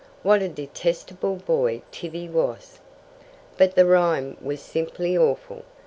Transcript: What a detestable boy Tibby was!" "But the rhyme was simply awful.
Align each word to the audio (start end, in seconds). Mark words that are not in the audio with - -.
What 0.23 0.41
a 0.41 0.47
detestable 0.49 1.35
boy 1.35 1.83
Tibby 1.91 2.27
was!" 2.27 2.79
"But 3.55 3.75
the 3.75 3.85
rhyme 3.85 4.35
was 4.41 4.59
simply 4.59 5.15
awful. 5.15 5.61